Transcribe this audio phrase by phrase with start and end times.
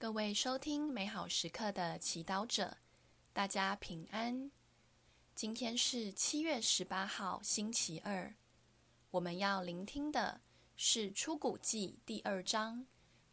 [0.00, 2.76] 各位收听美好时刻的祈祷者，
[3.32, 4.48] 大家平安。
[5.34, 8.32] 今天是七月十八号，星期二。
[9.10, 10.40] 我们要聆听的
[10.76, 12.86] 是《出谷记》第二章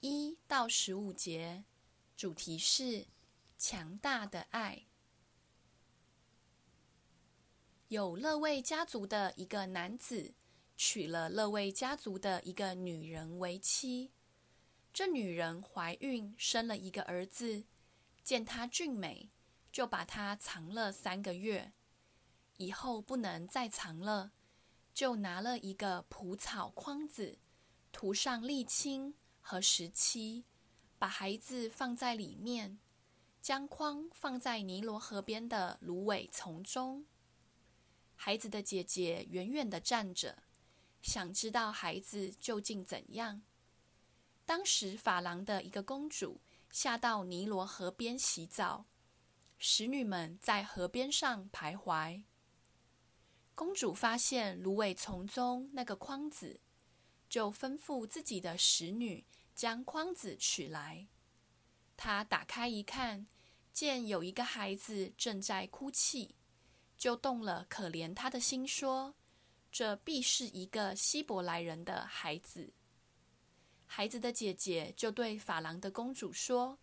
[0.00, 1.62] 一到十五节，
[2.16, 3.06] 主题是
[3.56, 4.86] 强大的爱。
[7.86, 10.34] 有勒位家族的一个男子，
[10.76, 14.10] 娶了勒位家族的一个女人为妻。
[14.98, 17.62] 这女人怀孕，生了一个儿子，
[18.24, 19.30] 见他俊美，
[19.70, 21.72] 就把他藏了三个月。
[22.56, 24.32] 以后不能再藏了，
[24.92, 27.38] 就拿了一个蒲草筐子，
[27.92, 30.44] 涂上沥青和石漆，
[30.98, 32.80] 把孩子放在里面，
[33.40, 37.06] 将筐放在尼罗河边的芦苇丛中。
[38.16, 40.42] 孩子的姐姐远远地站着，
[41.00, 43.42] 想知道孩子究竟怎样。
[44.48, 48.86] 当时法郎的一个公主下到尼罗河边洗澡，
[49.58, 52.22] 使女们在河边上徘徊。
[53.54, 56.62] 公主发现芦苇丛中那个筐子，
[57.28, 61.08] 就吩咐自己的使女将筐子取来。
[61.94, 63.26] 她打开一看，
[63.74, 66.34] 见有一个孩子正在哭泣，
[66.96, 69.14] 就动了可怜他的心，说
[69.70, 72.72] ：“这必是一个希伯来人的孩子。”
[73.90, 76.78] 孩子的姐姐就对法郎的公主说：“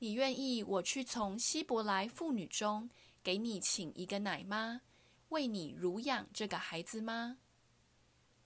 [0.00, 2.90] 你愿意我去从希伯来妇女中
[3.22, 4.82] 给你请一个奶妈，
[5.28, 7.38] 为你乳养这个孩子吗？”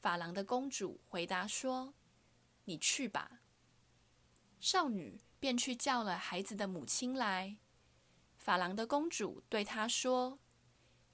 [0.00, 1.94] 法郎的公主回答说
[2.64, 3.42] ：“你去吧。”
[4.58, 7.58] 少女便去叫了孩子的母亲来。
[8.38, 10.38] 法郎的公主对她说：“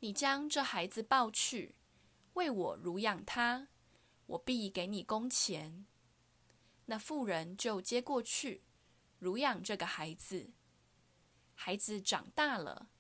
[0.00, 1.74] 你将这孩子抱去，
[2.34, 3.68] 为我乳养他，
[4.26, 5.86] 我必给你工钱。”
[6.86, 8.62] 那妇人就接过去，
[9.18, 10.50] 乳养这个孩子。
[11.54, 12.90] 孩子长大了，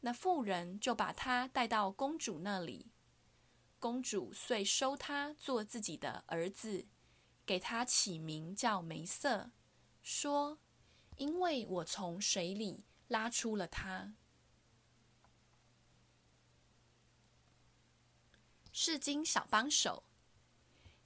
[0.00, 2.90] 那妇人就把他带到公主那里。
[3.78, 6.88] 公主遂收他做自己的儿子，
[7.46, 9.52] 给他起名叫梅瑟，
[10.02, 10.58] 说
[11.16, 14.14] ：“因为我从水里拉出了他。”
[18.72, 20.02] 圣经小帮手，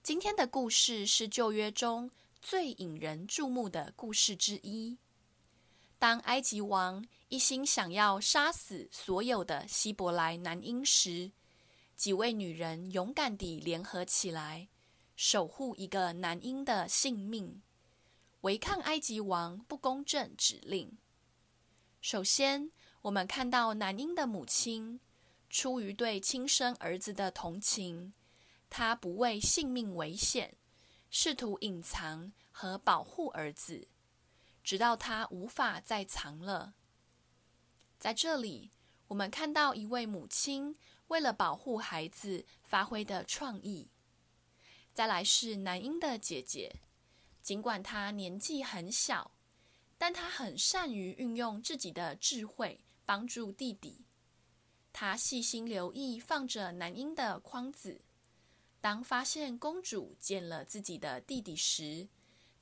[0.02, 2.10] 今天的故事是旧约中
[2.42, 4.98] 最引人注目的故事之一。
[5.96, 11.30] 当埃及王一心想要杀死所有的希伯来男婴时，
[11.94, 14.68] 几位女人勇敢地联合起来，
[15.14, 17.62] 守护一个男婴的性命，
[18.40, 20.98] 违抗埃及王不公正指令。
[22.00, 24.98] 首先，我们看到男婴的母亲
[25.48, 28.12] 出于对亲生儿子的同情，
[28.68, 30.56] 她不畏性命危险。
[31.14, 33.86] 试图隐藏和保护儿子，
[34.64, 36.72] 直到他无法再藏了。
[37.98, 38.72] 在这里，
[39.08, 40.74] 我们看到一位母亲
[41.08, 43.90] 为了保护孩子发挥的创意。
[44.94, 46.80] 再来是男婴的姐姐，
[47.42, 49.32] 尽管她年纪很小，
[49.98, 54.06] 但她很善于运用自己的智慧帮助弟弟。
[54.94, 58.00] 她细心留意放着男婴的筐子。
[58.82, 62.08] 当发现公主见了自己的弟弟时，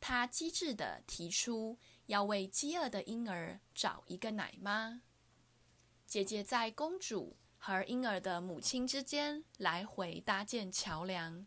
[0.00, 5.00] 她机智地提出要为饥饿的婴儿找一个奶妈。
[6.06, 11.46] 姐姐在公主和婴儿的母亲之间来回搭建桥梁，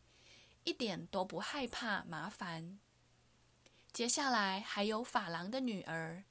[0.63, 2.79] 一点都不害怕麻烦。
[3.91, 6.23] 接下来还有法郎的女儿，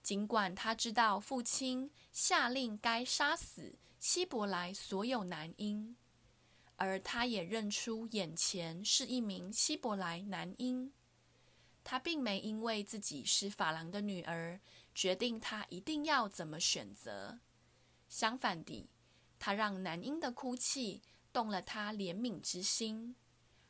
[0.00, 5.96] 尽管她知道父亲下令该杀死希伯来所有男婴。
[6.76, 10.92] 而他也认出眼前是一名希伯来男婴，
[11.84, 14.60] 他并没因为自己是法郎的女儿，
[14.94, 17.38] 决定他一定要怎么选择。
[18.08, 18.90] 相反地，
[19.38, 21.02] 他让男婴的哭泣
[21.32, 23.14] 动了他怜悯之心，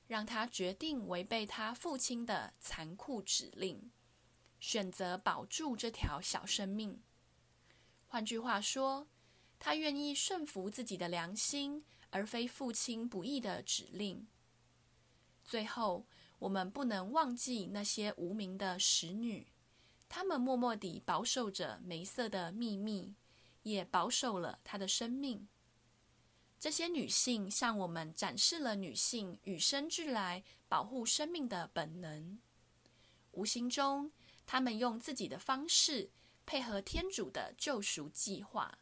[0.06, 3.90] 让他决定违背他父亲的残酷指令，
[4.60, 7.02] 选择保住这条小生命。
[8.06, 9.06] 换句话说，
[9.58, 11.84] 他愿意顺服自己的良心。
[12.14, 14.28] 而非父亲不义的指令。
[15.44, 16.06] 最后，
[16.38, 19.48] 我们不能忘记那些无名的使女，
[20.08, 23.16] 她们默默地保守着梅瑟的秘密，
[23.64, 25.48] 也保守了她的生命。
[26.60, 32.38] 这些女性向我们展示了女性与生俱来保护生命的本能。
[33.32, 34.12] 无形中，
[34.46, 36.10] 她们用自己的方式
[36.46, 38.78] 配合天主的救赎计划。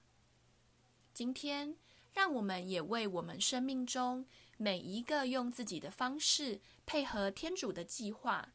[1.14, 1.76] 今天，
[2.12, 4.26] 让我们也为我们生命中
[4.59, 8.55] 每一个用自己的方式配合天主的计划，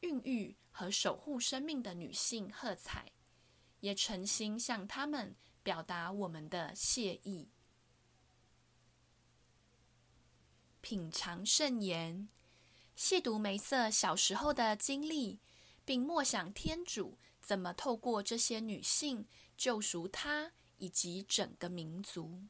[0.00, 3.12] 孕育和守护生命的女性喝彩，
[3.80, 7.48] 也诚心向她们表达我们的谢意。
[10.80, 12.28] 品尝圣言，
[12.94, 15.40] 细读梅瑟小时候的经历，
[15.84, 19.26] 并默想天主怎么透过这些女性
[19.56, 22.42] 救赎她以及整个民族。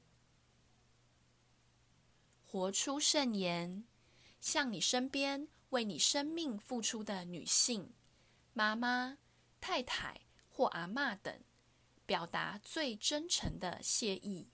[2.52, 3.87] 活出圣言，
[4.38, 7.94] 向你身边为你生命付出的女性、
[8.52, 9.16] 妈妈、
[9.58, 10.20] 太太
[10.50, 11.43] 或阿嬷等，
[12.04, 14.50] 表达最真诚的谢意。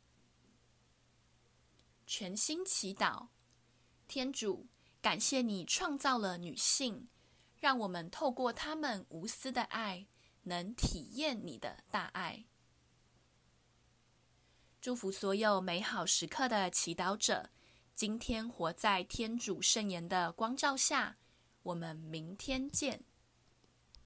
[2.06, 3.30] 全心祈祷，
[4.06, 4.68] 天主，
[5.02, 7.08] 感谢你创造了女性，
[7.56, 10.06] 让我们透过她们无私的爱，
[10.44, 12.44] 能体验你的大爱。
[14.80, 17.50] 祝福所有美好时刻的祈祷者。
[17.98, 21.16] 今天活在天主圣言的光照下，
[21.64, 23.02] 我们明天见。